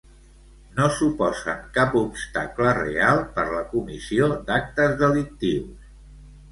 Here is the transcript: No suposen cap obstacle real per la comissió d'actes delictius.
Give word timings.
No 0.77 0.87
suposen 0.99 1.59
cap 1.75 1.93
obstacle 2.01 2.73
real 2.81 3.23
per 3.37 3.47
la 3.53 3.63
comissió 3.77 4.35
d'actes 4.51 4.99
delictius. 5.07 5.91